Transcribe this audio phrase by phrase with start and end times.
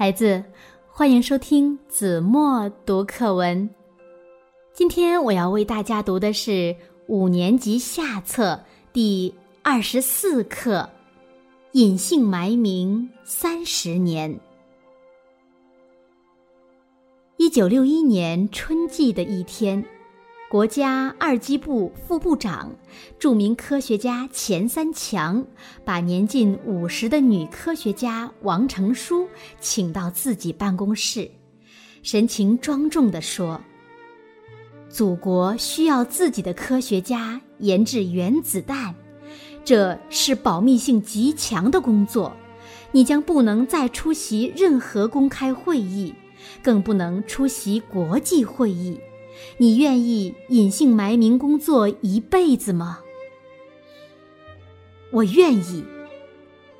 [0.00, 0.42] 孩子，
[0.88, 3.68] 欢迎收听子墨读课文。
[4.72, 6.74] 今天我要为大家读的是
[7.06, 8.58] 五年级下册
[8.94, 10.88] 第二十四课
[11.78, 14.34] 《隐姓埋名三十年》。
[17.36, 19.84] 一九六一年春季的一天。
[20.50, 22.74] 国家二机部副部长、
[23.20, 25.46] 著名科学家钱三强
[25.84, 29.28] 把年近五十的女科学家王成书
[29.60, 31.30] 请到自己办公室，
[32.02, 33.60] 神情庄重地说
[34.90, 38.92] ：“祖国需要自己的科学家研制原子弹，
[39.64, 42.36] 这是保密性极强的工作。
[42.90, 46.12] 你将不能再出席任何公开会议，
[46.60, 48.98] 更不能出席国际会议。”
[49.58, 53.00] 你愿意隐姓埋名工作一辈子吗？
[55.10, 55.84] 我愿意。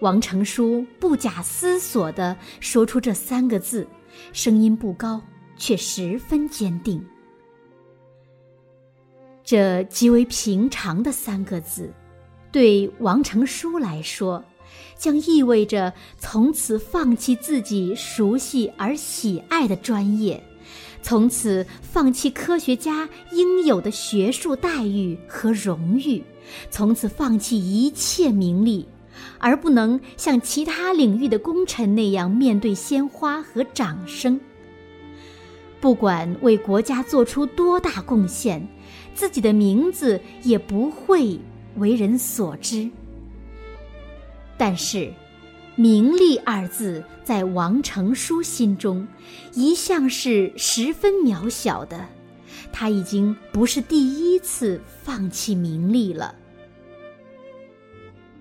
[0.00, 3.84] 王成书不假思索地说出这三个字，
[4.32, 5.20] 声音不高，
[5.56, 7.04] 却十分坚定。
[9.42, 11.92] 这极为平常的三个字，
[12.52, 14.44] 对王成书来说，
[14.96, 20.40] 将意味着从此放弃自己熟悉而喜爱的专业。
[21.00, 26.22] 从此放弃科学家应有的学术待遇和荣誉，
[26.70, 28.86] 从此放弃一切名利，
[29.38, 34.38] 而不能像其他领域的功臣那样面对鲜花和掌声。
[35.80, 38.66] 不管为国家做出多大贡献，
[39.14, 41.38] 自己的名字也不会
[41.76, 42.90] 为人所知。
[44.58, 45.10] 但是。
[45.78, 49.06] 名利二字在王成书心中，
[49.54, 52.04] 一向是十分渺小的。
[52.72, 56.34] 他已经不是第一次放弃名利了。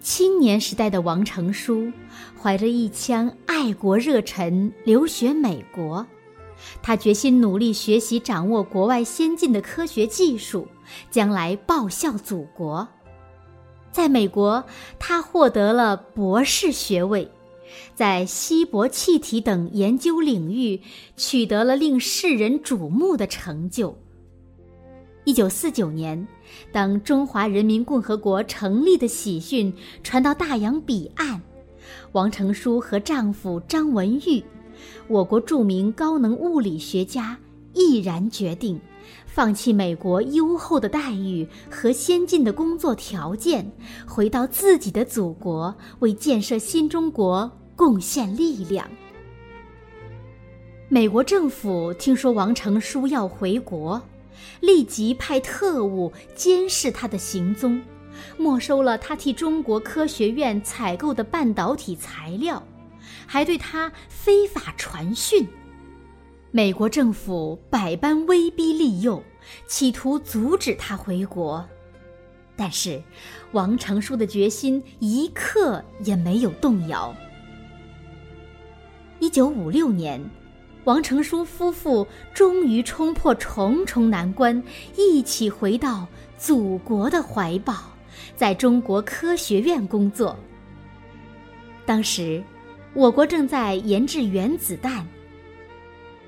[0.00, 1.92] 青年时代的王成书，
[2.36, 6.04] 怀着一腔爱国热忱，留学美国。
[6.82, 10.66] 他决心努力学习，掌握国外先进的科学技术，
[11.12, 12.88] 将来报效祖国。
[13.92, 14.64] 在美国，
[14.98, 17.28] 他获得了博士学位，
[17.94, 20.80] 在稀薄气体等研究领域
[21.16, 23.96] 取得了令世人瞩目的成就。
[25.24, 26.26] 一九四九年，
[26.72, 31.40] 当中华人民共和国成立的喜讯传到大洋彼岸，
[32.12, 34.42] 王成书和丈夫张文玉，
[35.08, 37.36] 我国著名高能物理学家，
[37.74, 38.80] 毅然决定。
[39.26, 43.70] 放弃美国优厚的待遇和先进的工作条件，
[44.06, 48.88] 回到自己的祖国，为建设新中国贡献力量。
[50.88, 54.02] 美国政府听说王成书要回国，
[54.60, 57.80] 立即派特务监视他的行踪，
[58.36, 62.60] 没收了他替中国科学院采购的半导体材料，
[63.24, 65.46] 还对他非法传讯。
[66.52, 69.22] 美国政府百般威逼利诱，
[69.68, 71.64] 企图阻止他回国，
[72.56, 73.00] 但是
[73.52, 77.14] 王成书的决心一刻也没有动摇。
[79.20, 80.20] 一九五六年，
[80.82, 84.60] 王成书夫妇终于冲破重重难关，
[84.96, 86.04] 一起回到
[86.36, 87.76] 祖国的怀抱，
[88.34, 90.36] 在中国科学院工作。
[91.86, 92.42] 当时，
[92.92, 95.06] 我国正在研制原子弹。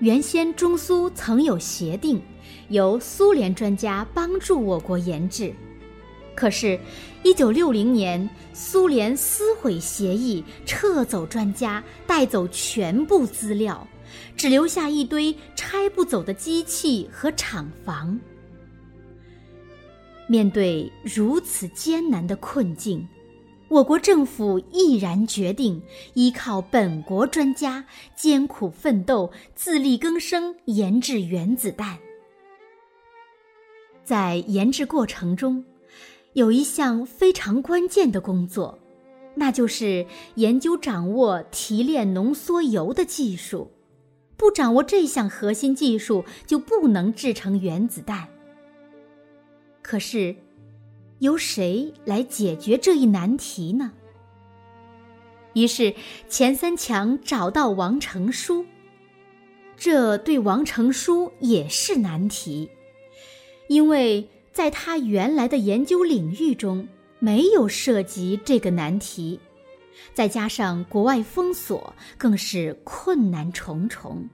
[0.00, 2.20] 原先中苏曾有协定，
[2.68, 5.54] 由苏联专家帮助我国研制，
[6.34, 6.78] 可是，
[7.22, 13.86] 一九六零年苏联撕毁协议，撤走专家，带走全部资料，
[14.36, 18.20] 只留下一堆拆不走的机器和厂房。
[20.28, 23.08] 面对如此艰难的困境。
[23.68, 25.82] 我国政府毅然决定
[26.14, 27.84] 依靠本国专家
[28.14, 31.98] 艰苦奋斗、自力更生研制原子弹。
[34.04, 35.64] 在研制过程中，
[36.34, 38.78] 有一项非常关键的工作，
[39.34, 43.72] 那就是研究掌握提炼浓缩铀的技术。
[44.36, 48.28] 不掌握这项核心技术，就不能制成原子弹。
[49.82, 50.36] 可是。
[51.18, 53.92] 由谁来解决这一难题呢？
[55.54, 55.94] 于是
[56.28, 58.66] 钱三强找到王成书，
[59.76, 62.68] 这对王成书也是难题，
[63.68, 66.86] 因为在他原来的研究领域中
[67.18, 69.40] 没有涉及这个难题，
[70.12, 74.28] 再加上国外封锁，更是困难重重。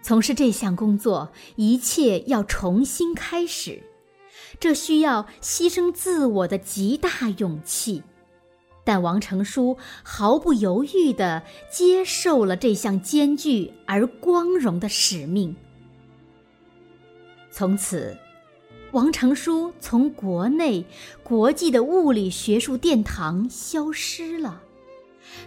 [0.00, 3.82] 从事这项工作，一切要重新开始。
[4.60, 8.02] 这需要牺牲自我的极大勇气，
[8.84, 15.54] 但王成书毫不犹豫地接受了这项艰巨而光荣的使命。
[17.50, 18.16] 从此，
[18.92, 20.84] 王成书从国内、
[21.22, 24.62] 国际的物理学术殿堂消失了。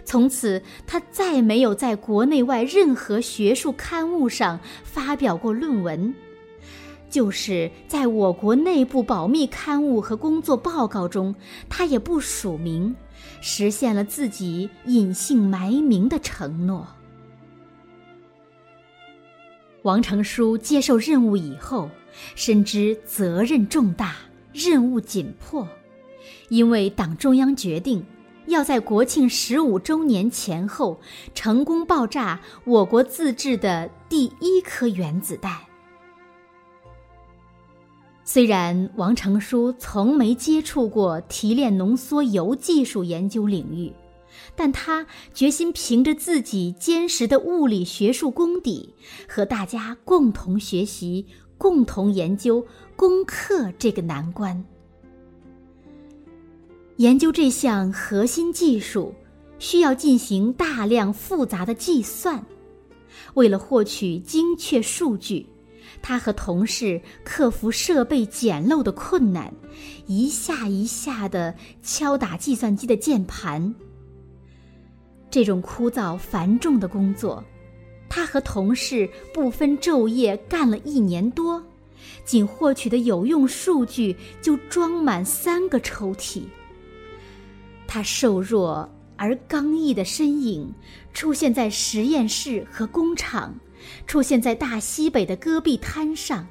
[0.04, 6.14] 从此，他再没有在国内外任何学术刊物上发表过论文。
[7.12, 11.34] 就是在我国内部保密刊物和工作报告中，
[11.68, 12.96] 他也不署名，
[13.42, 16.88] 实现了自己隐姓埋名的承诺。
[19.82, 21.90] 王成书接受任务以后，
[22.34, 24.16] 深知责任重大，
[24.54, 25.68] 任务紧迫，
[26.48, 28.02] 因为党中央决定
[28.46, 30.98] 要在国庆十五周年前后
[31.34, 35.58] 成功爆炸我国自制的第一颗原子弹。
[38.24, 43.92] 虽然王成书从没接触过提炼浓缩铀技术研究领域，
[44.54, 48.94] 但他决心凭着自己坚实的物理学术功底，
[49.28, 51.26] 和大家共同学习、
[51.58, 52.64] 共同研究、
[52.94, 54.64] 攻克这个难关。
[56.98, 59.12] 研究这项核心技术，
[59.58, 62.46] 需要进行大量复杂的计算，
[63.34, 65.46] 为了获取精确数据。
[66.00, 69.52] 他和同事克服设备简陋的困难，
[70.06, 73.74] 一下一下地敲打计算机的键盘。
[75.30, 77.42] 这种枯燥繁重的工作，
[78.08, 81.62] 他和同事不分昼夜干了一年多，
[82.24, 86.42] 仅获取的有用数据就装满三个抽屉。
[87.86, 90.72] 他瘦弱而刚毅的身影
[91.12, 93.54] 出现在实验室和工厂。
[94.06, 96.46] 出现在大西北的戈壁滩上。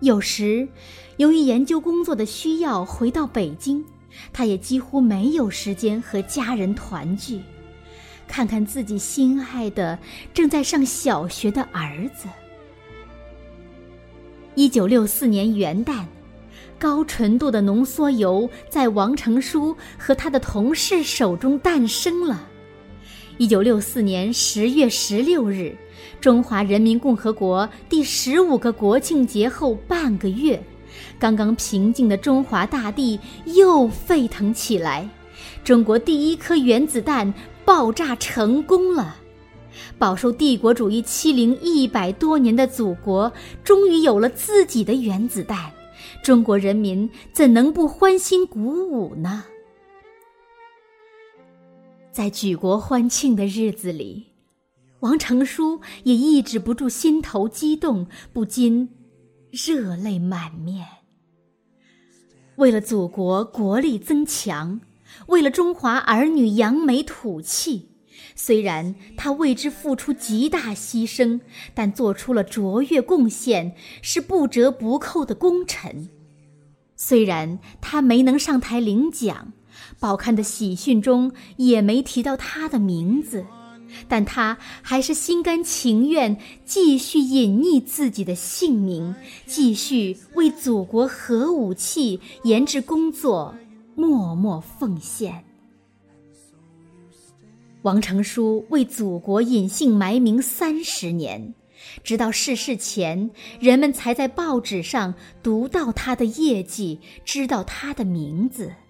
[0.00, 0.68] 有时，
[1.16, 3.84] 由于研究工作的需要回到北京，
[4.32, 7.40] 他也几乎没有时间和家人团聚，
[8.28, 9.98] 看看自己心爱的
[10.34, 12.28] 正在上小学的儿子。
[14.54, 16.04] 一九六四年元旦，
[16.78, 22.46] 高纯度的浓缩铀在王成书和他的同事手中诞生了。
[23.38, 25.76] 一九六四年十月十六日。
[26.20, 30.60] 中华人民共和国第十五个国庆节后半个月，
[31.18, 35.08] 刚刚平静的中华大地又沸腾起来。
[35.62, 37.32] 中国第一颗原子弹
[37.64, 39.16] 爆炸成功了，
[39.98, 43.30] 饱受帝国主义欺凌一百多年的祖国
[43.62, 45.70] 终于有了自己的原子弹，
[46.22, 49.44] 中国人民怎能不欢欣鼓舞呢？
[52.16, 54.28] 在举国欢庆的日子里。
[55.00, 58.88] 王成书也抑制不住心头激动，不禁
[59.50, 60.86] 热泪满面。
[62.56, 64.80] 为了祖国国力增强，
[65.26, 67.90] 为了中华儿女扬眉吐气，
[68.34, 71.42] 虽然他为之付出极大牺牲，
[71.74, 76.08] 但做出了卓越贡献，是不折不扣的功臣。
[76.96, 79.52] 虽然他没能上台领奖，
[79.98, 83.44] 报刊的喜讯中也没提到他的名字。
[84.08, 89.14] 但他还是心甘情愿继续隐匿自己的姓名，
[89.46, 93.54] 继续为祖国核武器研制工作
[93.94, 95.42] 默默奉献。
[97.82, 101.54] 王成书为祖国隐姓埋名三十年，
[102.02, 103.30] 直到逝世前，
[103.60, 108.72] 人们才在报纸上读到他的业绩，知道他的名字——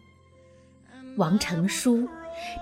[1.17, 2.09] 王成书。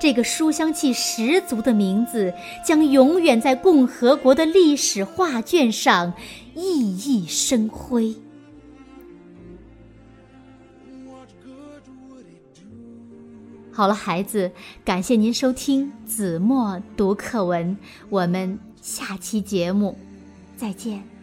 [0.01, 2.33] 这个书香气十足的名字，
[2.65, 6.15] 将永远在共和国的历史画卷上
[6.55, 8.15] 熠熠生辉。
[13.73, 14.53] 好了，孩子，
[14.85, 17.77] 感谢您收听子墨读课文，
[18.09, 19.99] 我们下期节目
[20.57, 21.14] 再见。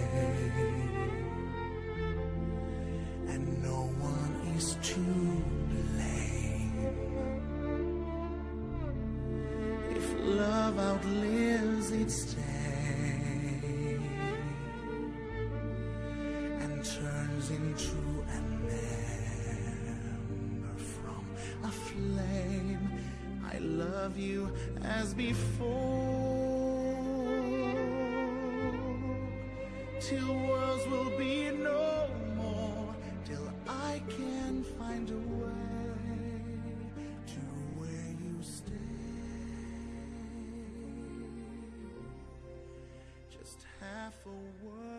[3.28, 5.00] and no one is to
[5.70, 6.74] blame.
[9.96, 13.98] If love outlives its day
[16.60, 17.96] and turns into
[18.36, 18.44] an
[20.28, 21.24] ember from
[21.64, 22.84] a flame.
[23.52, 24.50] I love you
[24.84, 26.09] as before
[30.00, 36.40] till worlds will be no more till I can find a way
[37.26, 37.40] to
[37.76, 38.72] where you stay.
[43.30, 44.89] Just half a world